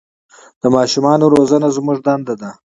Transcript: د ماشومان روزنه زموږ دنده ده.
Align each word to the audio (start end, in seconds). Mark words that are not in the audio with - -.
د 0.61 0.63
ماشومان 0.75 1.19
روزنه 1.33 1.67
زموږ 1.75 1.97
دنده 2.05 2.35
ده. 2.41 2.49